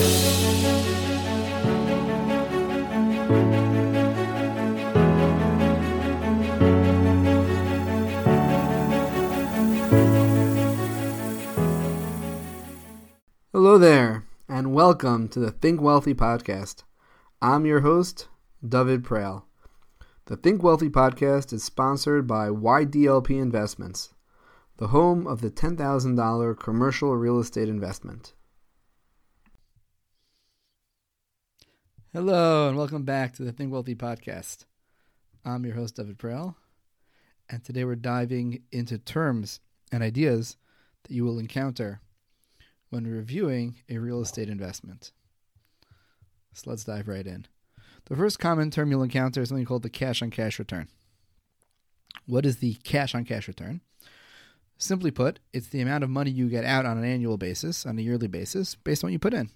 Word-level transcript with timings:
Hello 0.00 0.16
there, 13.76 14.24
and 14.48 14.72
welcome 14.72 15.28
to 15.28 15.38
the 15.38 15.50
Think 15.50 15.82
Wealthy 15.82 16.14
podcast. 16.14 16.84
I'm 17.42 17.66
your 17.66 17.80
host, 17.80 18.28
David 18.66 19.04
Prale. 19.04 19.42
The 20.24 20.36
Think 20.36 20.62
Wealthy 20.62 20.88
podcast 20.88 21.52
is 21.52 21.62
sponsored 21.62 22.26
by 22.26 22.48
YDLP 22.48 23.38
Investments, 23.38 24.14
the 24.78 24.88
home 24.88 25.26
of 25.26 25.42
the 25.42 25.50
$10,000 25.50 26.58
commercial 26.58 27.14
real 27.18 27.38
estate 27.38 27.68
investment. 27.68 28.32
Hello, 32.12 32.66
and 32.66 32.76
welcome 32.76 33.04
back 33.04 33.34
to 33.34 33.44
the 33.44 33.52
Think 33.52 33.70
Wealthy 33.70 33.94
podcast. 33.94 34.64
I'm 35.44 35.64
your 35.64 35.76
host, 35.76 35.94
David 35.94 36.18
Prale, 36.18 36.56
and 37.48 37.62
today 37.62 37.84
we're 37.84 37.94
diving 37.94 38.62
into 38.72 38.98
terms 38.98 39.60
and 39.92 40.02
ideas 40.02 40.56
that 41.04 41.12
you 41.12 41.24
will 41.24 41.38
encounter 41.38 42.00
when 42.88 43.06
reviewing 43.06 43.76
a 43.88 43.98
real 43.98 44.20
estate 44.20 44.48
investment. 44.48 45.12
So 46.52 46.70
let's 46.70 46.82
dive 46.82 47.06
right 47.06 47.24
in. 47.24 47.46
The 48.06 48.16
first 48.16 48.40
common 48.40 48.72
term 48.72 48.90
you'll 48.90 49.04
encounter 49.04 49.42
is 49.42 49.50
something 49.50 49.64
called 49.64 49.84
the 49.84 49.88
cash 49.88 50.20
on 50.20 50.30
cash 50.30 50.58
return. 50.58 50.88
What 52.26 52.44
is 52.44 52.56
the 52.56 52.74
cash 52.82 53.14
on 53.14 53.24
cash 53.24 53.46
return? 53.46 53.82
Simply 54.78 55.12
put, 55.12 55.38
it's 55.52 55.68
the 55.68 55.80
amount 55.80 56.02
of 56.02 56.10
money 56.10 56.32
you 56.32 56.48
get 56.48 56.64
out 56.64 56.86
on 56.86 56.98
an 56.98 57.04
annual 57.04 57.38
basis, 57.38 57.86
on 57.86 57.96
a 58.00 58.02
yearly 58.02 58.26
basis, 58.26 58.74
based 58.74 59.04
on 59.04 59.08
what 59.08 59.12
you 59.12 59.20
put 59.20 59.32
in. 59.32 59.50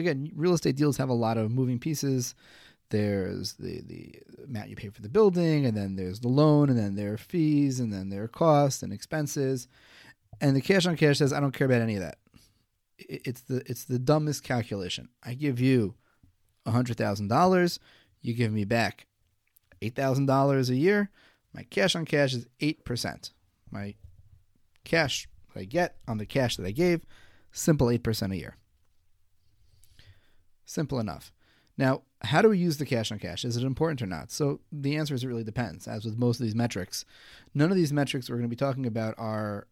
Again, 0.00 0.30
real 0.34 0.54
estate 0.54 0.76
deals 0.76 0.96
have 0.96 1.08
a 1.08 1.14
lot 1.14 1.36
of 1.36 1.50
moving 1.50 1.78
pieces. 1.78 2.34
There's 2.90 3.52
the, 3.52 3.82
the 3.82 4.14
amount 4.44 4.68
you 4.68 4.76
pay 4.76 4.88
for 4.88 5.00
the 5.00 5.08
building, 5.08 5.64
and 5.64 5.76
then 5.76 5.94
there's 5.94 6.20
the 6.20 6.28
loan, 6.28 6.68
and 6.70 6.78
then 6.78 6.96
there 6.96 7.12
are 7.12 7.18
fees, 7.18 7.78
and 7.78 7.92
then 7.92 8.10
there 8.10 8.24
are 8.24 8.28
costs 8.28 8.82
and 8.82 8.92
expenses. 8.92 9.68
And 10.40 10.56
the 10.56 10.60
cash 10.60 10.86
on 10.86 10.96
cash 10.96 11.18
says, 11.18 11.32
I 11.32 11.38
don't 11.38 11.52
care 11.52 11.66
about 11.66 11.82
any 11.82 11.94
of 11.94 12.00
that 12.00 12.18
it's 13.08 13.42
the 13.42 13.62
it's 13.66 13.84
the 13.84 13.98
dumbest 13.98 14.42
calculation. 14.42 15.08
I 15.22 15.34
give 15.34 15.60
you 15.60 15.94
hundred 16.66 16.96
thousand 16.96 17.28
dollars, 17.28 17.80
you 18.22 18.34
give 18.34 18.52
me 18.52 18.64
back 18.64 19.06
eight 19.82 19.94
thousand 19.94 20.26
dollars 20.26 20.70
a 20.70 20.76
year. 20.76 21.10
My 21.52 21.64
cash 21.64 21.96
on 21.96 22.04
cash 22.04 22.34
is 22.34 22.46
eight 22.60 22.84
percent. 22.84 23.32
My 23.70 23.94
cash 24.84 25.28
that 25.52 25.60
I 25.60 25.64
get 25.64 25.96
on 26.06 26.18
the 26.18 26.26
cash 26.26 26.56
that 26.56 26.66
I 26.66 26.70
gave, 26.70 27.04
simple 27.52 27.90
eight 27.90 28.02
percent 28.02 28.32
a 28.32 28.36
year. 28.36 28.56
Simple 30.70 31.00
enough. 31.00 31.32
Now, 31.76 32.02
how 32.20 32.42
do 32.42 32.48
we 32.48 32.56
use 32.56 32.76
the 32.76 32.86
cash 32.86 33.10
on 33.10 33.18
cash? 33.18 33.44
Is 33.44 33.56
it 33.56 33.64
important 33.64 34.02
or 34.02 34.06
not? 34.06 34.30
So 34.30 34.60
the 34.70 34.96
answer 34.96 35.16
is 35.16 35.24
it 35.24 35.26
really 35.26 35.42
depends. 35.42 35.88
As 35.88 36.04
with 36.04 36.16
most 36.16 36.38
of 36.38 36.44
these 36.44 36.54
metrics, 36.54 37.04
none 37.52 37.72
of 37.72 37.76
these 37.76 37.92
metrics 37.92 38.30
we're 38.30 38.36
going 38.36 38.48
to 38.48 38.54
be 38.54 38.54
talking 38.54 38.86
about 38.86 39.16
are 39.18 39.66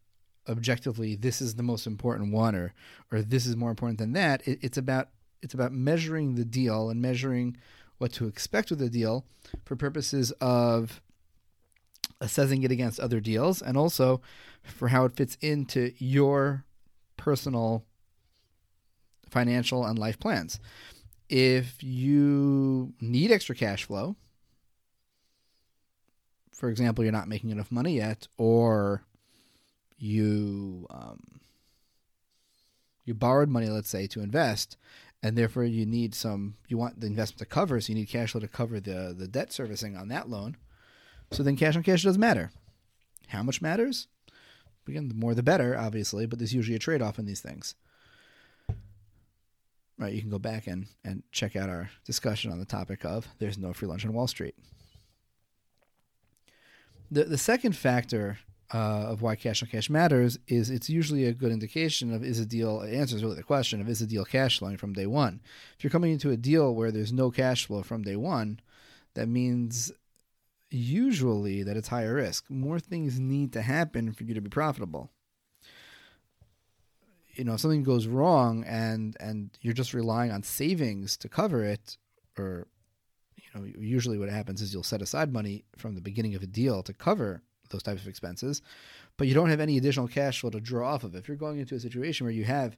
objectively 0.49 1.15
this 1.15 1.41
is 1.41 1.55
the 1.55 1.63
most 1.63 1.87
important 1.87 2.33
one 2.33 2.53
or 2.53 2.73
or 3.13 3.21
this 3.21 3.45
is 3.45 3.55
more 3.55 3.69
important 3.69 3.97
than 3.97 4.11
that. 4.11 4.45
It, 4.45 4.59
it's 4.61 4.77
about 4.77 5.07
it's 5.41 5.53
about 5.53 5.71
measuring 5.71 6.35
the 6.35 6.43
deal 6.43 6.89
and 6.89 7.01
measuring 7.01 7.55
what 7.97 8.11
to 8.13 8.27
expect 8.27 8.69
with 8.69 8.79
the 8.79 8.89
deal 8.89 9.25
for 9.63 9.77
purposes 9.77 10.33
of 10.41 10.99
assessing 12.19 12.61
it 12.63 12.71
against 12.71 12.99
other 12.99 13.21
deals 13.21 13.61
and 13.61 13.77
also 13.77 14.19
for 14.63 14.89
how 14.89 15.05
it 15.05 15.15
fits 15.15 15.37
into 15.39 15.93
your 15.97 16.65
personal 17.15 17.85
financial 19.29 19.85
and 19.85 19.97
life 19.97 20.19
plans. 20.19 20.59
If 21.29 21.83
you 21.83 22.93
need 22.99 23.31
extra 23.31 23.55
cash 23.55 23.85
flow, 23.85 24.15
for 26.51 26.69
example, 26.69 27.03
you're 27.03 27.13
not 27.13 27.27
making 27.27 27.51
enough 27.51 27.71
money 27.71 27.95
yet, 27.95 28.27
or 28.37 29.03
you 29.97 30.87
um, 30.89 31.39
you 33.05 33.13
borrowed 33.13 33.49
money, 33.49 33.69
let's 33.69 33.89
say, 33.89 34.07
to 34.07 34.21
invest, 34.21 34.75
and 35.23 35.37
therefore 35.37 35.63
you 35.63 35.85
need 35.85 36.13
some. 36.13 36.55
You 36.67 36.77
want 36.77 36.99
the 36.99 37.07
investment 37.07 37.39
to 37.39 37.45
cover, 37.45 37.79
so 37.79 37.89
you 37.89 37.95
need 37.95 38.07
cash 38.09 38.31
flow 38.31 38.41
to 38.41 38.47
cover 38.47 38.79
the 38.79 39.15
the 39.17 39.27
debt 39.27 39.53
servicing 39.53 39.95
on 39.95 40.09
that 40.09 40.29
loan. 40.29 40.57
So 41.31 41.43
then, 41.43 41.55
cash 41.55 41.75
on 41.75 41.83
cash 41.83 42.03
doesn't 42.03 42.19
matter. 42.19 42.51
How 43.27 43.43
much 43.43 43.61
matters? 43.61 44.07
Again, 44.87 45.07
the 45.07 45.13
more 45.13 45.35
the 45.35 45.43
better, 45.43 45.77
obviously, 45.77 46.25
but 46.25 46.39
there's 46.39 46.53
usually 46.53 46.75
a 46.75 46.79
trade 46.79 47.01
off 47.01 47.19
in 47.19 47.25
these 47.25 47.41
things. 47.41 47.75
Right, 49.99 50.13
you 50.13 50.21
can 50.21 50.29
go 50.29 50.39
back 50.39 50.67
and, 50.67 50.87
and 51.03 51.23
check 51.33 51.57
out 51.57 51.67
our 51.67 51.89
discussion 52.05 52.53
on 52.53 52.59
the 52.59 52.65
topic 52.65 53.03
of 53.03 53.27
there's 53.37 53.57
no 53.57 53.73
free 53.73 53.87
lunch 53.87 54.05
on 54.05 54.13
Wall 54.13 54.27
Street. 54.27 54.55
The 57.11 57.25
the 57.25 57.37
second 57.37 57.75
factor 57.75 58.39
uh, 58.73 59.07
of 59.07 59.21
why 59.21 59.35
cash 59.35 59.61
on 59.61 59.67
cash 59.67 59.89
matters 59.89 60.39
is 60.47 60.69
it's 60.69 60.89
usually 60.89 61.25
a 61.25 61.33
good 61.33 61.51
indication 61.51 62.13
of 62.13 62.23
is 62.23 62.39
a 62.39 62.45
deal 62.45 62.81
it 62.81 62.93
answers 62.93 63.23
really 63.23 63.35
the 63.35 63.43
question 63.43 63.81
of 63.81 63.89
is 63.89 64.01
a 64.01 64.07
deal 64.07 64.23
cash 64.23 64.59
flowing 64.59 64.77
from 64.77 64.93
day 64.93 65.05
one. 65.05 65.41
If 65.77 65.83
you're 65.83 65.91
coming 65.91 66.13
into 66.13 66.31
a 66.31 66.37
deal 66.37 66.73
where 66.73 66.91
there's 66.91 67.11
no 67.11 67.29
cash 67.29 67.65
flow 67.65 67.83
from 67.83 68.03
day 68.03 68.15
one 68.15 68.61
that 69.15 69.27
means 69.27 69.91
usually 70.71 71.63
that 71.63 71.75
it's 71.75 71.87
higher 71.89 72.13
risk. 72.13 72.49
More 72.49 72.79
things 72.79 73.19
need 73.19 73.51
to 73.53 73.63
happen 73.63 74.13
for 74.13 74.23
you 74.23 74.33
to 74.33 74.41
be 74.41 74.49
profitable 74.49 75.11
you 77.33 77.43
know 77.43 77.53
if 77.53 77.59
something 77.59 77.83
goes 77.83 78.07
wrong 78.07 78.63
and 78.65 79.15
and 79.19 79.51
you're 79.61 79.73
just 79.73 79.93
relying 79.93 80.31
on 80.31 80.43
savings 80.43 81.17
to 81.17 81.29
cover 81.29 81.63
it 81.63 81.97
or 82.37 82.67
you 83.37 83.43
know 83.53 83.65
usually 83.79 84.17
what 84.17 84.29
happens 84.29 84.61
is 84.61 84.73
you'll 84.73 84.83
set 84.83 85.01
aside 85.01 85.31
money 85.31 85.63
from 85.77 85.95
the 85.95 86.01
beginning 86.01 86.35
of 86.35 86.43
a 86.43 86.47
deal 86.47 86.83
to 86.83 86.93
cover 86.93 87.41
those 87.69 87.83
types 87.83 88.01
of 88.01 88.07
expenses, 88.07 88.61
but 89.17 89.27
you 89.27 89.33
don't 89.33 89.49
have 89.49 89.59
any 89.59 89.77
additional 89.77 90.07
cash 90.07 90.41
flow 90.41 90.49
to 90.49 90.59
draw 90.59 90.93
off 90.93 91.03
of. 91.03 91.15
If 91.15 91.27
you're 91.27 91.37
going 91.37 91.59
into 91.59 91.75
a 91.75 91.79
situation 91.79 92.25
where 92.25 92.33
you 92.33 92.43
have 92.45 92.77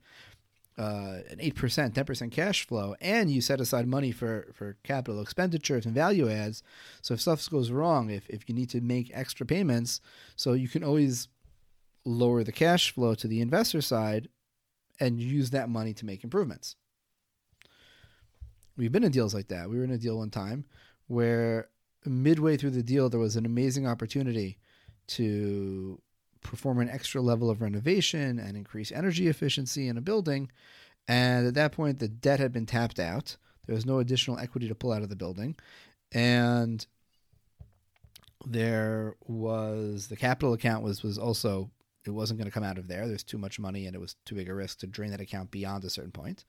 uh, 0.77 1.19
an 1.29 1.37
eight 1.39 1.55
percent, 1.55 1.95
ten 1.95 2.05
percent 2.05 2.31
cash 2.31 2.65
flow, 2.65 2.95
and 3.01 3.29
you 3.29 3.41
set 3.41 3.61
aside 3.61 3.87
money 3.87 4.11
for 4.11 4.51
for 4.53 4.77
capital 4.83 5.21
expenditures 5.21 5.85
and 5.85 5.93
value 5.93 6.29
adds, 6.29 6.63
so 7.01 7.13
if 7.13 7.21
stuff 7.21 7.49
goes 7.49 7.71
wrong, 7.71 8.09
if 8.09 8.29
if 8.29 8.47
you 8.47 8.55
need 8.55 8.69
to 8.69 8.81
make 8.81 9.11
extra 9.13 9.45
payments, 9.45 10.01
so 10.35 10.53
you 10.53 10.69
can 10.69 10.83
always 10.83 11.27
lower 12.05 12.43
the 12.43 12.51
cash 12.51 12.91
flow 12.91 13.13
to 13.13 13.27
the 13.27 13.41
investor 13.41 13.81
side 13.81 14.27
and 14.99 15.19
use 15.19 15.51
that 15.51 15.69
money 15.69 15.93
to 15.95 16.05
make 16.05 16.23
improvements. 16.23 16.75
We've 18.77 18.91
been 18.91 19.03
in 19.03 19.11
deals 19.11 19.33
like 19.33 19.49
that. 19.49 19.69
We 19.69 19.77
were 19.77 19.83
in 19.83 19.91
a 19.91 19.97
deal 19.97 20.17
one 20.17 20.29
time 20.29 20.65
where 21.07 21.69
midway 22.05 22.57
through 22.57 22.71
the 22.71 22.83
deal 22.83 23.09
there 23.09 23.19
was 23.19 23.35
an 23.35 23.45
amazing 23.45 23.87
opportunity 23.87 24.57
to 25.07 26.01
perform 26.41 26.79
an 26.79 26.89
extra 26.89 27.21
level 27.21 27.49
of 27.49 27.61
renovation 27.61 28.39
and 28.39 28.57
increase 28.57 28.91
energy 28.91 29.27
efficiency 29.27 29.87
in 29.87 29.97
a 29.97 30.01
building. 30.01 30.49
And 31.07 31.47
at 31.47 31.53
that 31.55 31.73
point, 31.73 31.99
the 31.99 32.07
debt 32.07 32.39
had 32.39 32.51
been 32.51 32.65
tapped 32.65 32.99
out. 32.99 33.37
There 33.65 33.75
was 33.75 33.85
no 33.85 33.99
additional 33.99 34.39
equity 34.39 34.67
to 34.67 34.75
pull 34.75 34.91
out 34.91 35.03
of 35.03 35.09
the 35.09 35.15
building. 35.15 35.55
And 36.11 36.85
there 38.45 39.15
was 39.27 40.07
the 40.07 40.15
capital 40.15 40.53
account 40.53 40.83
was 40.83 41.03
was 41.03 41.17
also 41.17 41.69
it 42.05 42.11
wasn't 42.11 42.39
going 42.39 42.49
to 42.49 42.53
come 42.53 42.63
out 42.63 42.77
of 42.77 42.87
there. 42.87 43.07
There's 43.07 43.23
too 43.23 43.37
much 43.37 43.59
money 43.59 43.85
and 43.85 43.95
it 43.95 43.99
was 43.99 44.15
too 44.25 44.35
big 44.35 44.49
a 44.49 44.53
risk 44.53 44.79
to 44.79 44.87
drain 44.87 45.11
that 45.11 45.21
account 45.21 45.51
beyond 45.51 45.83
a 45.83 45.89
certain 45.89 46.11
point. 46.11 46.45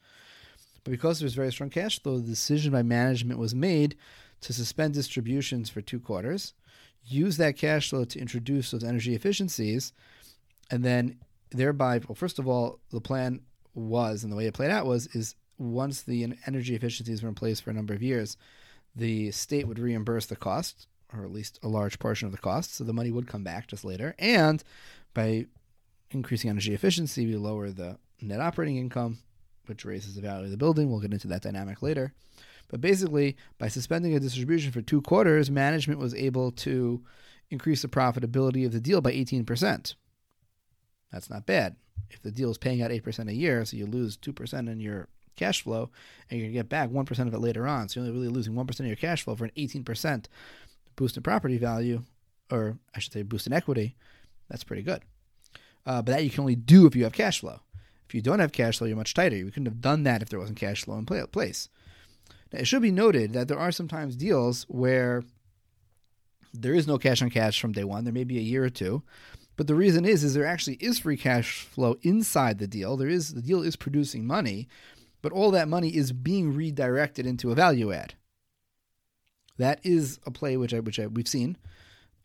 But 0.85 0.91
because 0.91 1.19
there 1.19 1.27
was 1.27 1.35
very 1.35 1.53
strong 1.53 1.71
cash 1.71 2.03
flow, 2.03 2.19
the 2.19 2.27
decision 2.27 2.73
by 2.73 2.83
management 2.83 3.39
was 3.39 3.55
made 3.55 3.97
to 4.41 4.53
suspend 4.53 4.95
distributions 4.95 5.71
for 5.71 5.81
two 5.81 6.01
quarters 6.01 6.55
use 7.05 7.37
that 7.37 7.57
cash 7.57 7.91
flow 7.91 8.05
to 8.05 8.19
introduce 8.19 8.71
those 8.71 8.85
energy 8.85 9.15
efficiencies, 9.15 9.93
and 10.71 10.85
then 10.85 11.19
thereby, 11.51 12.01
well, 12.07 12.15
first 12.15 12.39
of 12.39 12.47
all, 12.47 12.79
the 12.91 13.01
plan 13.01 13.41
was, 13.75 14.23
and 14.23 14.33
the 14.33 14.37
way 14.37 14.47
it 14.47 14.55
played 14.55 14.71
out 14.71 14.87
was, 14.87 15.07
is 15.15 15.35
once 15.59 16.03
the 16.03 16.35
energy 16.47 16.75
efficiencies 16.75 17.23
were 17.23 17.29
in 17.29 17.35
place 17.35 17.61
for 17.61 17.71
a 17.71 17.75
number 17.75 17.95
of 17.95 18.03
years, 18.03 18.37
the 18.95 19.31
state 19.31 19.67
would 19.67 19.79
reimburse 19.79 20.27
the 20.27 20.37
cost, 20.37 20.87
or 21.17 21.25
at 21.25 21.33
least 21.33 21.59
a 21.63 21.69
large 21.69 21.99
portion 21.99 22.27
of 22.27 22.33
the 22.33 22.39
cost, 22.39 22.75
so 22.75 22.85
the 22.85 22.93
money 22.93 23.11
would 23.11 23.27
come 23.27 23.45
back 23.45 23.69
just 23.69 23.85
later. 23.85 24.15
And 24.19 24.63
by 25.15 25.47
increasing 26.11 26.51
energy 26.51 26.75
efficiency, 26.75 27.27
we 27.27 27.37
lower 27.37 27.71
the 27.71 27.99
net 28.21 28.41
operating 28.41 28.77
income, 28.77 29.19
which 29.67 29.85
raises 29.85 30.15
the 30.15 30.23
value 30.23 30.45
of 30.45 30.51
the 30.51 30.57
building. 30.57 30.91
We'll 30.91 31.01
get 31.01 31.13
into 31.13 31.29
that 31.29 31.43
dynamic 31.43 31.83
later. 31.83 32.15
But 32.69 32.81
basically, 32.81 33.37
by 33.59 33.69
suspending 33.69 34.15
a 34.15 34.21
distribution 34.21 34.73
for 34.73 34.81
two 34.81 35.03
quarters, 35.03 35.51
management 35.51 36.01
was 36.01 36.15
able 36.15 36.53
to 36.53 37.03
increase 37.51 37.83
the 37.83 37.89
profitability 37.89 38.65
of 38.65 38.73
the 38.73 38.81
deal 38.81 39.03
by 39.03 39.13
18%. 39.13 39.95
That's 41.13 41.29
not 41.29 41.45
bad. 41.45 41.77
If 42.11 42.23
the 42.23 42.31
deal 42.31 42.51
is 42.51 42.59
paying 42.59 42.83
out 42.83 42.91
8% 42.91 43.29
a 43.29 43.35
year, 43.35 43.65
so 43.65 43.77
you 43.77 43.87
lose 43.87 44.17
2% 44.17 44.71
in 44.71 44.81
your 44.81 45.09
cash 45.37 45.63
flow, 45.63 45.91
and 46.31 46.39
you're 46.39 46.47
going 46.47 46.55
to 46.55 46.59
get 46.59 46.69
back 46.69 46.91
1% 46.91 47.27
of 47.27 47.35
it 47.35 47.39
later 47.39 47.67
on. 47.67 47.89
So 47.89 48.01
you're 48.01 48.09
only 48.09 48.19
really 48.19 48.33
losing 48.33 48.55
1% 48.55 48.81
of 48.81 48.87
your 48.87 48.97
cash 48.97 49.23
flow 49.23 49.37
for 49.37 49.45
an 49.45 49.53
18% 49.57 50.27
boost 50.97 51.17
in 51.17 51.23
property 51.23 51.59
value, 51.59 52.03
or 52.51 52.79
I 52.95 53.01
should 53.01 53.13
say 53.13 53.23
boost 53.23 53.47
in 53.47 53.53
equity. 53.53 53.97
That's 54.49 54.65
pretty 54.65 54.83
good. 54.83 55.03
Uh, 55.85 56.03
but 56.03 56.13
that 56.13 56.25
you 56.25 56.31
can 56.31 56.41
only 56.41 56.55
do 56.55 56.87
if 56.87 56.95
you 56.95 57.05
have 57.05 57.13
cash 57.13 57.41
flow. 57.41 57.61
If 58.07 58.15
you 58.15 58.23
don't 58.23 58.41
have 58.41 58.53
cash 58.53 58.79
flow, 58.79 58.87
you're 58.87 58.97
much 58.97 59.15
tighter. 59.15 59.37
You 59.37 59.47
couldn't 59.47 59.67
have 59.67 59.81
done 59.81 60.03
that 60.05 60.23
if 60.23 60.29
there 60.29 60.39
wasn't 60.39 60.59
cash 60.59 60.85
flow 60.85 60.99
in 60.99 61.07
place. 61.07 61.69
Now, 62.53 62.61
it 62.61 62.67
should 62.67 62.83
be 62.83 62.93
noted 62.93 63.33
that 63.33 63.49
there 63.49 63.59
are 63.59 63.73
sometimes 63.73 64.17
deals 64.17 64.65
where 64.65 65.25
there 66.53 66.75
is 66.75 66.87
no 66.87 66.99
cash 66.99 67.23
on 67.23 67.31
cash 67.31 67.61
from 67.61 67.73
day 67.73 67.85
one. 67.85 68.05
There 68.05 68.13
may 68.13 68.25
be 68.25 68.39
a 68.39 68.43
year 68.43 68.65
or 68.65 68.71
two, 68.71 69.03
but 69.57 69.67
the 69.67 69.75
reason 69.75 70.05
is 70.05 70.23
is 70.23 70.35
there 70.35 70.45
actually 70.45 70.77
is 70.77 70.99
free 70.99 71.17
cash 71.17 71.63
flow 71.63 71.97
inside 72.03 72.59
the 72.59 72.67
deal. 72.67 72.97
There 72.97 73.09
is 73.09 73.35
the 73.35 73.43
deal 73.43 73.63
is 73.63 73.77
producing 73.77 74.27
money, 74.27 74.69
but 75.23 75.33
all 75.33 75.51
that 75.53 75.69
money 75.69 75.97
is 75.97 76.13
being 76.13 76.55
redirected 76.55 77.27
into 77.27 77.51
a 77.51 77.55
value 77.55 77.93
add. 77.93 78.15
That 79.59 79.81
is 79.83 80.19
a 80.27 80.31
play 80.31 80.57
which 80.57 80.75
I 80.75 80.81
which 80.81 80.99
I, 80.99 81.07
we've 81.07 81.29
seen, 81.29 81.57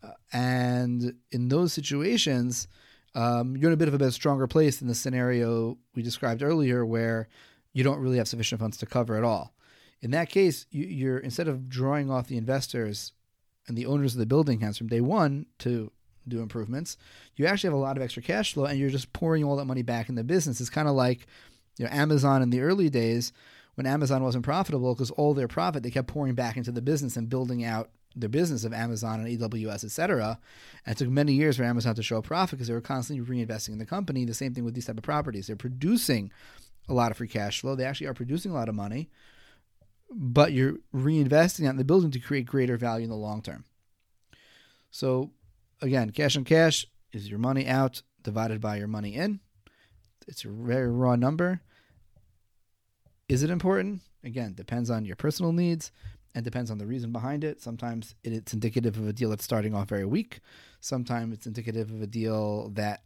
uh, 0.04 0.12
and 0.32 1.16
in 1.32 1.50
those 1.50 1.74
situations, 1.74 2.68
um, 3.16 3.58
you're 3.58 3.70
in 3.70 3.74
a 3.74 3.78
bit 3.78 3.88
of 3.88 3.94
a 3.94 3.98
bit 3.98 4.12
stronger 4.12 4.48
place 4.48 4.78
than 4.78 4.88
the 4.88 4.96
scenario 4.96 5.78
we 5.96 6.04
described 6.04 6.44
earlier, 6.44 6.86
where 6.86 7.28
you 7.74 7.84
don't 7.84 8.00
really 8.00 8.18
have 8.18 8.28
sufficient 8.28 8.62
funds 8.62 8.78
to 8.78 8.86
cover 8.86 9.18
it 9.18 9.24
all. 9.24 9.54
In 10.02 10.12
that 10.12 10.30
case, 10.30 10.66
you, 10.70 10.86
you're 10.86 11.18
instead 11.18 11.48
of 11.48 11.70
drawing 11.70 12.10
off 12.10 12.28
the 12.28 12.38
investors 12.38 13.14
and 13.68 13.78
the 13.78 13.86
owners 13.86 14.14
of 14.14 14.20
the 14.20 14.26
building 14.26 14.58
accounts 14.58 14.78
from 14.78 14.88
day 14.88 15.02
one 15.02 15.46
to 15.60 15.92
do 16.28 16.42
improvements, 16.42 16.98
you 17.36 17.46
actually 17.46 17.68
have 17.68 17.78
a 17.78 17.82
lot 17.82 17.98
of 17.98 18.04
extra 18.04 18.22
cash 18.22 18.54
flow, 18.54 18.66
and 18.66 18.80
you're 18.80 18.90
just 18.90 19.14
pouring 19.14 19.44
all 19.44 19.56
that 19.56 19.66
money 19.66 19.82
back 19.82 20.10
in 20.10 20.16
the 20.16 20.24
business. 20.24 20.62
It's 20.62 20.70
kind 20.70 20.88
of 20.88 20.96
like 20.96 21.26
you 21.78 21.86
know 21.86 21.92
Amazon 21.92 22.42
in 22.42 22.50
the 22.50 22.62
early 22.62 22.90
days 22.90 23.34
when 23.78 23.86
Amazon 23.86 24.24
wasn't 24.24 24.44
profitable 24.44 24.96
because 24.96 25.12
all 25.12 25.36
their 25.36 25.48
profit 25.48 25.84
they 25.84 25.92
kept 25.92 26.08
pouring 26.08 26.34
back 26.34 26.58
into 26.58 26.72
the 26.72 26.82
business 26.82 27.16
and 27.16 27.30
building 27.30 27.64
out 27.64 27.92
their 28.16 28.28
business 28.28 28.64
of 28.64 28.74
Amazon 28.74 29.20
and 29.20 29.40
AWS, 29.40 29.84
et 29.84 29.92
cetera. 29.92 30.40
And 30.84 30.96
it 30.96 30.98
took 30.98 31.10
many 31.10 31.34
years 31.34 31.58
for 31.58 31.64
Amazon 31.64 31.94
to 31.94 32.02
show 32.02 32.18
a 32.18 32.24
profit 32.24 32.58
because 32.58 32.68
they 32.68 32.74
were 32.74 32.82
constantly 32.82 33.24
reinvesting 33.24 33.70
in 33.70 33.78
the 33.78 33.86
company. 33.86 34.26
The 34.26 34.34
same 34.34 34.56
thing 34.56 34.66
with 34.66 34.74
these 34.74 34.88
type 34.88 34.98
of 34.98 35.04
properties. 35.04 35.46
They're 35.46 35.56
producing 35.56 36.32
a 36.90 36.94
lot 36.96 37.12
of 37.12 37.18
free 37.18 37.28
cash 37.28 37.62
flow. 37.62 37.76
They 37.76 37.86
actually 37.86 38.08
are 38.08 38.16
producing 38.16 38.50
a 38.50 38.56
lot 38.56 38.68
of 38.68 38.74
money, 38.74 39.12
but 40.10 40.54
you're 40.54 40.78
reinvesting 40.92 41.66
that 41.66 41.70
in 41.70 41.78
the 41.78 41.84
building 41.84 42.10
to 42.10 42.20
create 42.20 42.48
greater 42.48 42.78
value 42.78 43.04
in 43.04 43.12
the 43.12 43.16
long 43.16 43.44
term. 43.44 43.64
So 44.90 45.30
again, 45.84 46.10
cash 46.10 46.36
on 46.36 46.46
cash 46.46 46.88
is 47.14 47.30
your 47.30 47.38
money 47.38 47.68
out 47.68 48.02
divided 48.24 48.60
by 48.60 48.78
your 48.78 48.88
money 48.88 49.14
in. 49.14 49.40
It's 50.28 50.44
a 50.44 50.50
very 50.50 50.90
raw 50.90 51.16
number. 51.16 51.62
Is 53.30 53.44
it 53.44 53.50
important? 53.50 54.02
Again, 54.24 54.54
depends 54.54 54.90
on 54.90 55.06
your 55.06 55.16
personal 55.16 55.52
needs 55.52 55.92
and 56.34 56.46
depends 56.46 56.72
on 56.72 56.78
the 56.78 56.86
reason 56.86 57.12
behind 57.12 57.44
it. 57.44 57.62
Sometimes 57.62 58.16
it's 58.24 58.54
indicative 58.54 58.98
of 58.98 59.08
a 59.08 59.14
deal 59.14 59.30
that's 59.30 59.44
starting 59.44 59.74
off 59.74 59.90
very 59.90 60.06
weak. 60.06 60.40
Sometimes 60.80 61.34
it's 61.34 61.48
indicative 61.48 61.92
of 61.92 62.02
a 62.02 62.08
deal 62.08 62.70
that 62.70 63.04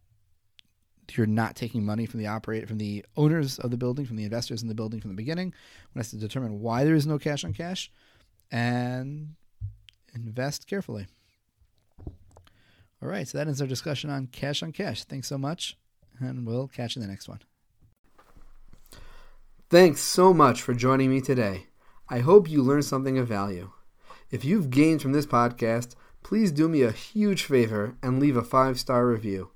you're 1.13 1.25
not 1.25 1.56
taking 1.56 1.83
money 1.83 2.06
from 2.06 2.19
the 2.19 2.27
operator, 2.27 2.68
from 2.68 2.77
the 2.77 3.03
owners 3.18 3.59
of 3.59 3.71
the 3.71 3.77
building, 3.77 4.06
from 4.06 4.15
the 4.15 4.23
investors 4.23 4.62
in 4.62 4.68
the 4.68 4.75
building 4.75 5.01
from 5.01 5.09
the 5.09 5.15
beginning. 5.15 5.53
One 5.94 6.00
has 6.00 6.12
to 6.12 6.18
determine 6.18 6.62
why 6.62 6.83
there 6.85 6.95
is 6.95 7.07
no 7.07 7.18
cash 7.18 7.44
on 7.44 7.53
cash, 7.53 7.91
and 8.51 9.35
invest 10.13 10.68
carefully. 10.68 11.07
All 13.01 13.09
right, 13.09 13.27
so 13.27 13.38
that 13.38 13.47
ends 13.47 13.62
our 13.62 13.68
discussion 13.68 14.09
on 14.09 14.27
cash 14.27 14.63
on 14.63 14.71
cash. 14.71 15.03
Thanks 15.03 15.27
so 15.27 15.38
much, 15.38 15.77
and 16.19 16.45
we'll 16.45 16.68
catch 16.68 16.95
you 16.95 17.01
in 17.01 17.07
the 17.07 17.12
next 17.12 17.27
one. 17.27 17.39
Thanks 19.71 20.01
so 20.01 20.33
much 20.33 20.62
for 20.62 20.73
joining 20.73 21.09
me 21.09 21.21
today. 21.21 21.68
I 22.09 22.19
hope 22.19 22.50
you 22.50 22.62
learned 22.62 22.83
something 22.83 23.18
of 23.18 23.29
value. 23.29 23.71
If 24.29 24.44
you've 24.44 24.69
gained 24.69 25.01
from 25.01 25.13
this 25.13 25.25
podcast, 25.25 25.95
please 26.23 26.51
do 26.51 26.68
me 26.68 26.81
a 26.81 26.91
huge 26.91 27.44
favor 27.44 27.95
and 28.03 28.19
leave 28.19 28.35
a 28.35 28.44
five 28.44 28.77
star 28.77 29.07
review. 29.07 29.51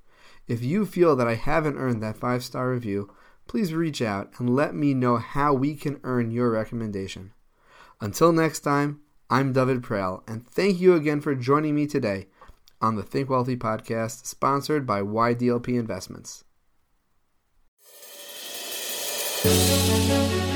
If 0.48 0.64
you 0.64 0.86
feel 0.86 1.16
that 1.16 1.28
I 1.28 1.34
haven't 1.34 1.76
earned 1.76 2.02
that 2.02 2.16
five 2.16 2.42
star 2.42 2.70
review, 2.70 3.12
please 3.46 3.74
reach 3.74 4.00
out 4.00 4.30
and 4.38 4.56
let 4.56 4.74
me 4.74 4.94
know 4.94 5.18
how 5.18 5.52
we 5.52 5.74
can 5.74 6.00
earn 6.02 6.30
your 6.30 6.50
recommendation. 6.50 7.34
Until 8.00 8.32
next 8.32 8.60
time, 8.60 9.00
I'm 9.28 9.52
David 9.52 9.82
Prael, 9.82 10.22
and 10.26 10.48
thank 10.48 10.80
you 10.80 10.94
again 10.94 11.20
for 11.20 11.34
joining 11.34 11.74
me 11.74 11.86
today 11.86 12.28
on 12.80 12.96
the 12.96 13.02
Think 13.02 13.28
Wealthy 13.28 13.58
podcast, 13.58 14.24
sponsored 14.24 14.86
by 14.86 15.02
YDLP 15.02 15.78
Investments. 15.78 16.44
Thank 19.42 20.50
you. 20.50 20.55